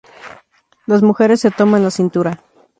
[0.87, 2.41] Las mujeres se toman la cintura.